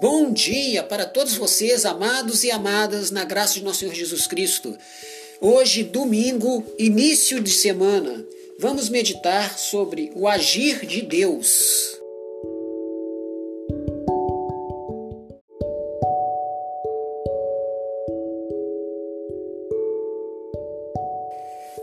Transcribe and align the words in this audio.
Bom 0.00 0.32
dia 0.32 0.84
para 0.84 1.04
todos 1.04 1.34
vocês, 1.34 1.84
amados 1.84 2.44
e 2.44 2.52
amadas, 2.52 3.10
na 3.10 3.24
graça 3.24 3.54
de 3.54 3.64
nosso 3.64 3.80
Senhor 3.80 3.92
Jesus 3.92 4.28
Cristo. 4.28 4.78
Hoje, 5.40 5.82
domingo, 5.82 6.64
início 6.78 7.42
de 7.42 7.50
semana, 7.50 8.24
vamos 8.60 8.88
meditar 8.88 9.58
sobre 9.58 10.12
o 10.14 10.28
agir 10.28 10.86
de 10.86 11.02
Deus. 11.02 11.98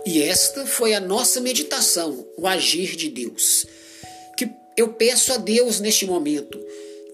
E 0.05 0.21
esta 0.21 0.65
foi 0.65 0.93
a 0.93 1.01
nossa 1.01 1.41
meditação, 1.41 2.25
o 2.37 2.47
agir 2.47 2.95
de 2.95 3.09
Deus. 3.09 3.65
Que 4.37 4.49
eu 4.77 4.93
peço 4.93 5.33
a 5.33 5.37
Deus 5.37 5.81
neste 5.81 6.05
momento 6.05 6.57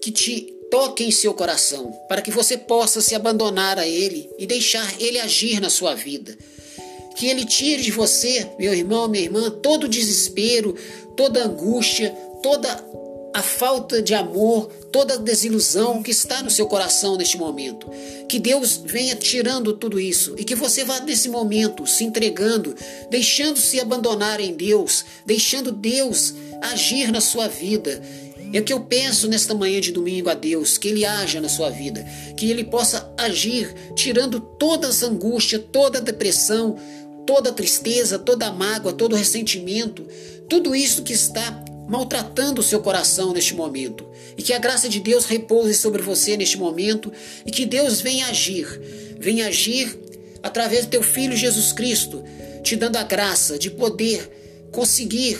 que 0.00 0.12
te 0.12 0.61
toque 0.72 1.04
em 1.04 1.10
seu 1.10 1.34
coração, 1.34 1.92
para 2.08 2.22
que 2.22 2.30
você 2.30 2.56
possa 2.56 3.02
se 3.02 3.14
abandonar 3.14 3.78
a 3.78 3.86
Ele 3.86 4.30
e 4.38 4.46
deixar 4.46 4.90
Ele 4.98 5.20
agir 5.20 5.60
na 5.60 5.68
sua 5.68 5.94
vida. 5.94 6.34
Que 7.14 7.26
Ele 7.26 7.44
tire 7.44 7.82
de 7.82 7.90
você, 7.90 8.48
meu 8.58 8.72
irmão, 8.72 9.06
minha 9.06 9.22
irmã, 9.22 9.50
todo 9.50 9.84
o 9.84 9.88
desespero, 9.88 10.74
toda 11.14 11.42
a 11.42 11.44
angústia, 11.44 12.08
toda 12.42 12.70
a 13.34 13.42
falta 13.42 14.00
de 14.00 14.14
amor, 14.14 14.70
toda 14.90 15.14
a 15.14 15.18
desilusão 15.18 16.02
que 16.02 16.10
está 16.10 16.42
no 16.42 16.50
seu 16.50 16.66
coração 16.66 17.18
neste 17.18 17.36
momento. 17.36 17.90
Que 18.26 18.38
Deus 18.38 18.80
venha 18.82 19.14
tirando 19.14 19.74
tudo 19.74 20.00
isso 20.00 20.34
e 20.38 20.44
que 20.44 20.54
você 20.54 20.84
vá 20.84 21.00
nesse 21.00 21.28
momento 21.28 21.86
se 21.86 22.02
entregando, 22.02 22.74
deixando-se 23.10 23.78
abandonar 23.78 24.40
em 24.40 24.54
Deus, 24.54 25.04
deixando 25.26 25.70
Deus 25.70 26.32
agir 26.62 27.12
na 27.12 27.20
sua 27.20 27.46
vida 27.46 28.00
é 28.52 28.60
que 28.60 28.72
eu 28.72 28.80
peço 28.80 29.28
nesta 29.28 29.54
manhã 29.54 29.80
de 29.80 29.92
domingo 29.92 30.28
a 30.28 30.34
Deus, 30.34 30.76
que 30.76 30.88
Ele 30.88 31.04
haja 31.04 31.40
na 31.40 31.48
sua 31.48 31.70
vida, 31.70 32.04
que 32.36 32.50
Ele 32.50 32.64
possa 32.64 33.12
agir, 33.16 33.74
tirando 33.94 34.40
toda 34.40 34.88
essa 34.88 35.06
angústia, 35.06 35.58
toda 35.58 35.98
a 35.98 36.02
depressão, 36.02 36.76
toda 37.26 37.50
a 37.50 37.52
tristeza, 37.52 38.18
toda 38.18 38.46
a 38.46 38.52
mágoa, 38.52 38.92
todo 38.92 39.14
o 39.14 39.16
ressentimento, 39.16 40.06
tudo 40.48 40.74
isso 40.74 41.02
que 41.02 41.12
está 41.12 41.64
maltratando 41.88 42.60
o 42.60 42.64
seu 42.64 42.80
coração 42.80 43.32
neste 43.32 43.54
momento. 43.54 44.06
E 44.36 44.42
que 44.42 44.52
a 44.52 44.58
graça 44.58 44.88
de 44.88 45.00
Deus 45.00 45.24
repouse 45.24 45.74
sobre 45.74 46.02
você 46.02 46.36
neste 46.36 46.58
momento 46.58 47.12
e 47.44 47.50
que 47.50 47.66
Deus 47.66 48.00
venha 48.00 48.26
agir, 48.26 48.66
venha 49.18 49.46
agir 49.46 49.98
através 50.42 50.86
do 50.86 50.90
teu 50.90 51.02
filho 51.02 51.36
Jesus 51.36 51.72
Cristo, 51.72 52.22
te 52.62 52.76
dando 52.76 52.96
a 52.96 53.02
graça 53.02 53.58
de 53.58 53.70
poder 53.70 54.68
conseguir 54.72 55.38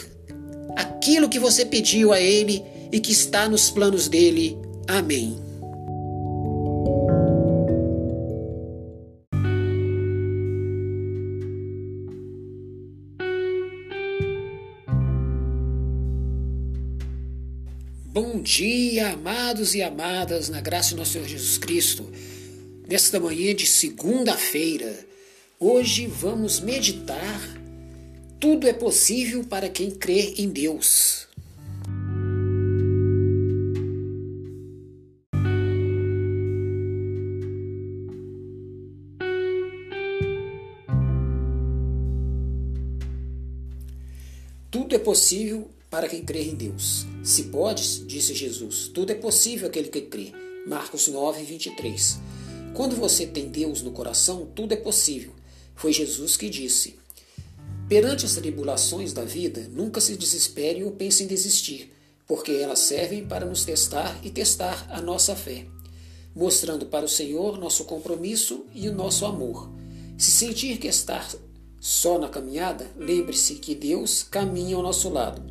aquilo 0.77 1.29
que 1.29 1.39
você 1.39 1.65
pediu 1.65 2.13
a 2.13 2.21
Ele 2.21 2.63
e 2.93 3.01
que 3.01 3.11
está 3.11 3.49
nos 3.49 3.71
planos 3.71 4.07
dele. 4.07 4.59
Amém. 4.87 5.41
Bom 18.13 18.43
dia, 18.43 19.13
amados 19.13 19.75
e 19.75 19.83
amadas, 19.83 20.51
na 20.51 20.61
graça 20.61 20.91
de 20.91 20.97
nosso 20.97 21.13
Senhor 21.13 21.27
Jesus 21.27 21.57
Cristo. 21.57 22.13
Nesta 22.87 23.19
manhã 23.19 23.55
de 23.55 23.67
segunda-feira, 23.67 25.07
hoje 25.59 26.07
vamos 26.07 26.61
meditar. 26.61 27.41
Tudo 28.39 28.69
é 28.69 28.73
possível 28.75 29.45
para 29.45 29.71
quem 29.71 29.91
crê 29.91 30.35
em 30.37 30.51
Deus. 30.51 31.32
Tudo 44.93 45.01
é 45.01 45.05
possível 45.07 45.71
para 45.89 46.07
quem 46.07 46.23
crê 46.23 46.43
em 46.43 46.55
Deus. 46.55 47.07
Se 47.25 47.45
podes, 47.45 48.07
disse 48.07 48.35
Jesus, 48.35 48.89
tudo 48.89 49.11
é 49.11 49.15
possível 49.15 49.67
aquele 49.67 49.89
que 49.89 50.03
crê. 50.03 50.33
Marcos 50.67 51.09
9, 51.09 51.43
23. 51.45 52.19
Quando 52.75 52.95
você 52.95 53.27
tem 53.27 53.49
Deus 53.49 53.81
no 53.81 53.93
coração, 53.93 54.47
tudo 54.55 54.75
é 54.75 54.77
possível. 54.77 55.33
Foi 55.75 55.95
Jesus 55.95 56.37
que 56.37 56.51
disse. 56.51 56.99
Perante 57.89 58.27
as 58.27 58.35
tribulações 58.35 59.15
da 59.15 59.25
vida, 59.25 59.67
nunca 59.73 59.99
se 59.99 60.15
desespere 60.15 60.85
ou 60.85 60.91
pense 60.91 61.25
em 61.25 61.27
desistir, 61.27 61.91
porque 62.27 62.53
elas 62.53 62.81
servem 62.81 63.25
para 63.25 63.47
nos 63.47 63.65
testar 63.65 64.21
e 64.23 64.29
testar 64.29 64.87
a 64.91 65.01
nossa 65.01 65.35
fé, 65.35 65.65
mostrando 66.37 66.85
para 66.85 67.07
o 67.07 67.09
Senhor 67.09 67.59
nosso 67.59 67.87
compromisso 67.87 68.67
e 68.75 68.91
o 68.91 68.95
nosso 68.95 69.25
amor. 69.25 69.73
Se 70.19 70.31
sentir 70.31 70.77
que 70.77 70.87
está 70.87 71.27
só 71.83 72.17
na 72.17 72.29
caminhada, 72.29 72.89
lembre-se 72.97 73.57
que 73.57 73.75
Deus 73.75 74.23
caminha 74.23 74.77
ao 74.77 74.85
nosso 74.85 75.09
lado. 75.09 75.43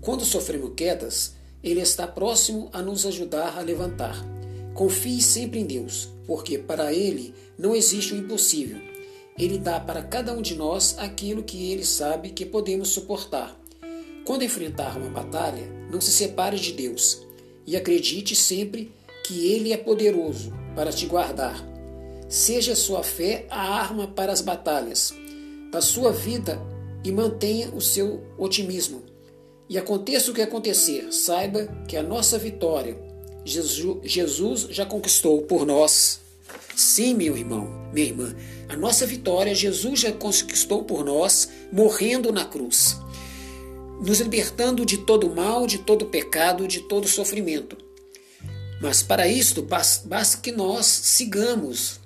Quando 0.00 0.24
sofremos 0.24 0.72
quedas, 0.74 1.36
Ele 1.62 1.78
está 1.78 2.04
próximo 2.04 2.68
a 2.72 2.82
nos 2.82 3.06
ajudar 3.06 3.56
a 3.56 3.60
levantar. 3.60 4.26
Confie 4.74 5.22
sempre 5.22 5.60
em 5.60 5.64
Deus, 5.64 6.08
porque 6.26 6.58
para 6.58 6.92
Ele 6.92 7.32
não 7.56 7.76
existe 7.76 8.12
o 8.12 8.16
impossível. 8.16 8.76
Ele 9.38 9.56
dá 9.56 9.78
para 9.78 10.02
cada 10.02 10.34
um 10.34 10.42
de 10.42 10.56
nós 10.56 10.96
aquilo 10.98 11.44
que 11.44 11.70
Ele 11.70 11.84
sabe 11.84 12.30
que 12.30 12.44
podemos 12.44 12.88
suportar. 12.88 13.56
Quando 14.26 14.42
enfrentar 14.42 14.98
uma 14.98 15.10
batalha, 15.10 15.62
não 15.92 16.00
se 16.00 16.10
separe 16.10 16.58
de 16.58 16.72
Deus 16.72 17.22
e 17.64 17.76
acredite 17.76 18.34
sempre 18.34 18.92
que 19.24 19.46
Ele 19.46 19.72
é 19.72 19.76
poderoso 19.76 20.52
para 20.74 20.92
te 20.92 21.06
guardar. 21.06 21.64
Seja 22.28 22.74
sua 22.74 23.04
fé 23.04 23.46
a 23.48 23.78
arma 23.78 24.08
para 24.08 24.32
as 24.32 24.40
batalhas 24.40 25.14
da 25.72 25.80
sua 25.80 26.12
vida 26.12 26.60
e 27.02 27.10
mantenha 27.10 27.70
o 27.70 27.80
seu 27.80 28.22
otimismo. 28.36 29.02
E 29.68 29.78
aconteça 29.78 30.30
o 30.30 30.34
que 30.34 30.42
acontecer, 30.42 31.10
saiba 31.10 31.66
que 31.88 31.96
a 31.96 32.02
nossa 32.02 32.38
vitória 32.38 32.96
Jesus 33.42 34.66
já 34.68 34.84
conquistou 34.84 35.40
por 35.42 35.64
nós. 35.64 36.20
Sim, 36.76 37.14
meu 37.14 37.36
irmão, 37.36 37.68
minha 37.90 38.06
irmã, 38.06 38.36
a 38.68 38.76
nossa 38.76 39.06
vitória 39.06 39.54
Jesus 39.54 40.00
já 40.00 40.12
conquistou 40.12 40.84
por 40.84 41.02
nós, 41.02 41.48
morrendo 41.72 42.30
na 42.30 42.44
cruz, 42.44 42.98
nos 44.04 44.20
libertando 44.20 44.84
de 44.84 44.98
todo 44.98 45.34
mal, 45.34 45.66
de 45.66 45.78
todo 45.78 46.06
pecado, 46.06 46.68
de 46.68 46.80
todo 46.80 47.08
sofrimento. 47.08 47.78
Mas 48.80 49.02
para 49.02 49.26
isto 49.26 49.62
basta 49.62 50.38
que 50.42 50.52
nós 50.52 50.84
sigamos 50.84 51.98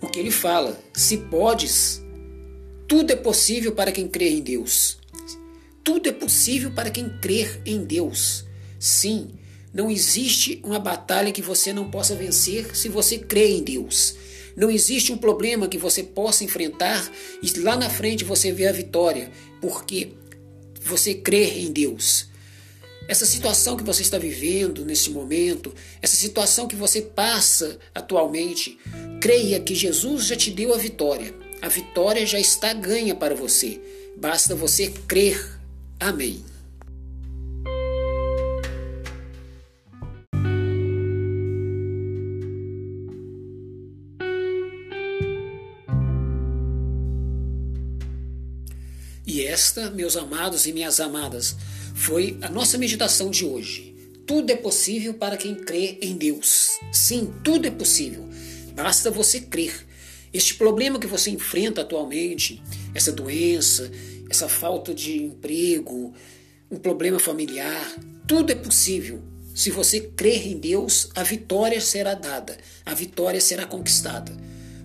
o 0.00 0.08
que 0.08 0.18
ele 0.18 0.30
fala. 0.30 0.76
Se 0.92 1.18
podes, 1.18 2.02
tudo 2.88 3.12
é 3.12 3.16
possível 3.16 3.72
para 3.72 3.90
quem 3.90 4.06
crê 4.06 4.30
em 4.30 4.40
Deus. 4.40 4.98
Tudo 5.82 6.08
é 6.08 6.12
possível 6.12 6.70
para 6.70 6.90
quem 6.90 7.08
crer 7.08 7.60
em 7.66 7.84
Deus. 7.84 8.44
Sim, 8.78 9.30
não 9.74 9.90
existe 9.90 10.60
uma 10.64 10.78
batalha 10.78 11.32
que 11.32 11.42
você 11.42 11.72
não 11.72 11.90
possa 11.90 12.14
vencer 12.14 12.76
se 12.76 12.88
você 12.88 13.18
crê 13.18 13.56
em 13.56 13.62
Deus. 13.62 14.14
Não 14.56 14.70
existe 14.70 15.12
um 15.12 15.18
problema 15.18 15.68
que 15.68 15.76
você 15.76 16.02
possa 16.02 16.44
enfrentar 16.44 17.10
e 17.42 17.58
lá 17.60 17.76
na 17.76 17.90
frente 17.90 18.24
você 18.24 18.52
vê 18.52 18.66
a 18.66 18.72
vitória, 18.72 19.30
porque 19.60 20.12
você 20.80 21.14
crê 21.14 21.58
em 21.58 21.72
Deus. 21.72 22.28
Essa 23.08 23.26
situação 23.26 23.76
que 23.76 23.84
você 23.84 24.02
está 24.02 24.18
vivendo 24.18 24.84
nesse 24.84 25.10
momento, 25.10 25.74
essa 26.00 26.16
situação 26.16 26.66
que 26.66 26.74
você 26.74 27.02
passa 27.02 27.78
atualmente, 27.94 28.78
creia 29.20 29.60
que 29.60 29.74
Jesus 29.74 30.26
já 30.26 30.36
te 30.36 30.50
deu 30.50 30.72
a 30.72 30.78
vitória. 30.78 31.45
A 31.66 31.68
vitória 31.68 32.24
já 32.24 32.38
está 32.38 32.72
ganha 32.72 33.12
para 33.12 33.34
você. 33.34 33.80
Basta 34.16 34.54
você 34.54 34.88
crer. 35.08 35.58
Amém. 35.98 36.44
E 49.26 49.44
esta, 49.44 49.90
meus 49.90 50.16
amados 50.16 50.68
e 50.68 50.72
minhas 50.72 51.00
amadas, 51.00 51.56
foi 51.96 52.38
a 52.42 52.48
nossa 52.48 52.78
meditação 52.78 53.28
de 53.28 53.44
hoje. 53.44 53.92
Tudo 54.24 54.52
é 54.52 54.56
possível 54.56 55.14
para 55.14 55.36
quem 55.36 55.56
crê 55.56 55.98
em 56.00 56.16
Deus. 56.16 56.78
Sim, 56.92 57.34
tudo 57.42 57.66
é 57.66 57.72
possível. 57.72 58.24
Basta 58.72 59.10
você 59.10 59.40
crer. 59.40 59.85
Este 60.36 60.54
problema 60.54 60.98
que 60.98 61.06
você 61.06 61.30
enfrenta 61.30 61.80
atualmente, 61.80 62.62
essa 62.94 63.10
doença, 63.10 63.90
essa 64.28 64.46
falta 64.46 64.92
de 64.92 65.16
emprego, 65.16 66.12
um 66.70 66.76
problema 66.76 67.18
familiar, 67.18 67.96
tudo 68.28 68.52
é 68.52 68.54
possível. 68.54 69.22
Se 69.54 69.70
você 69.70 69.98
crer 69.98 70.46
em 70.46 70.58
Deus, 70.58 71.08
a 71.14 71.22
vitória 71.22 71.80
será 71.80 72.12
dada, 72.12 72.58
a 72.84 72.92
vitória 72.92 73.40
será 73.40 73.64
conquistada. 73.64 74.30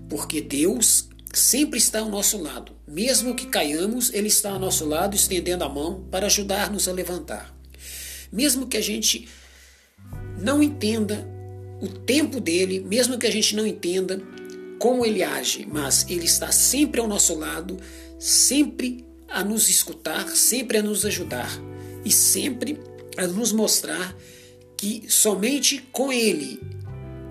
Porque 0.07 0.39
Deus 0.39 1.09
sempre 1.33 1.79
está 1.79 1.99
ao 1.99 2.07
nosso 2.07 2.41
lado. 2.41 2.71
Mesmo 2.87 3.35
que 3.35 3.47
caiamos, 3.47 4.13
Ele 4.13 4.29
está 4.29 4.51
ao 4.51 4.59
nosso 4.59 4.85
lado, 4.85 5.17
estendendo 5.17 5.65
a 5.65 5.69
mão 5.69 6.07
para 6.09 6.27
ajudar-nos 6.27 6.87
a 6.87 6.93
levantar. 6.93 7.53
Mesmo 8.31 8.67
que 8.67 8.77
a 8.77 8.81
gente 8.81 9.27
não 10.39 10.63
entenda 10.63 11.27
o 11.81 11.89
tempo 11.89 12.39
dele, 12.39 12.79
mesmo 12.79 13.17
que 13.17 13.27
a 13.27 13.31
gente 13.31 13.53
não 13.53 13.67
entenda 13.67 14.21
como 14.81 15.05
ele 15.05 15.21
age, 15.21 15.67
mas 15.71 16.07
ele 16.09 16.25
está 16.25 16.51
sempre 16.51 16.99
ao 16.99 17.07
nosso 17.07 17.35
lado, 17.35 17.77
sempre 18.17 19.05
a 19.29 19.43
nos 19.43 19.69
escutar, 19.69 20.27
sempre 20.29 20.79
a 20.79 20.81
nos 20.81 21.05
ajudar 21.05 21.51
e 22.03 22.11
sempre 22.11 22.79
a 23.15 23.27
nos 23.27 23.51
mostrar 23.51 24.17
que 24.75 25.05
somente 25.07 25.87
com 25.91 26.11
ele 26.11 26.59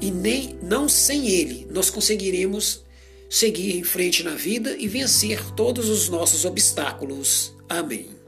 e 0.01 0.13
nem 0.13 0.61
não 0.63 0.89
sem 0.89 1.27
ele 1.27 1.67
nós 1.69 1.91
conseguiremos 1.91 2.85
seguir 3.29 3.77
em 3.77 3.83
frente 3.83 4.23
na 4.23 4.37
vida 4.37 4.77
e 4.79 4.87
vencer 4.87 5.45
todos 5.57 5.89
os 5.89 6.09
nossos 6.09 6.45
obstáculos. 6.45 7.53
Amém. 7.69 8.20